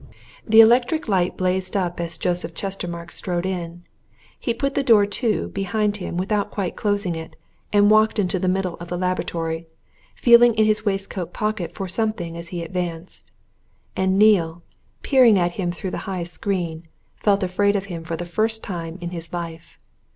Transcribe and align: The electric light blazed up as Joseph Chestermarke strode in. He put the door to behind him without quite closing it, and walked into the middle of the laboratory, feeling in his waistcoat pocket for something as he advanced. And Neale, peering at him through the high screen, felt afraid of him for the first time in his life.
The 0.47 0.61
electric 0.61 1.07
light 1.07 1.37
blazed 1.37 1.77
up 1.77 1.99
as 1.99 2.17
Joseph 2.17 2.55
Chestermarke 2.55 3.11
strode 3.11 3.45
in. 3.45 3.83
He 4.39 4.51
put 4.51 4.73
the 4.73 4.81
door 4.81 5.05
to 5.05 5.49
behind 5.49 5.97
him 5.97 6.17
without 6.17 6.49
quite 6.49 6.75
closing 6.75 7.13
it, 7.13 7.35
and 7.71 7.91
walked 7.91 8.17
into 8.17 8.39
the 8.39 8.47
middle 8.47 8.73
of 8.79 8.87
the 8.87 8.97
laboratory, 8.97 9.67
feeling 10.15 10.55
in 10.55 10.65
his 10.65 10.83
waistcoat 10.83 11.33
pocket 11.33 11.75
for 11.75 11.87
something 11.87 12.35
as 12.35 12.47
he 12.47 12.63
advanced. 12.63 13.29
And 13.95 14.17
Neale, 14.17 14.63
peering 15.03 15.37
at 15.37 15.51
him 15.51 15.71
through 15.71 15.91
the 15.91 15.99
high 16.09 16.23
screen, 16.23 16.87
felt 17.17 17.43
afraid 17.43 17.75
of 17.75 17.85
him 17.85 18.03
for 18.03 18.15
the 18.15 18.25
first 18.25 18.63
time 18.63 18.97
in 19.01 19.11
his 19.11 19.31
life. 19.31 19.77